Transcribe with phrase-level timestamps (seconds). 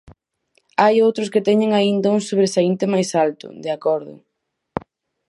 [0.81, 4.13] Hai outros que teñen aínda un sobresaínte máis alto, de acordo.